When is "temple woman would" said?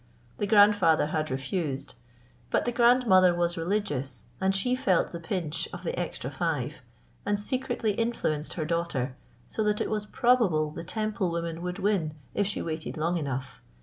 10.81-11.77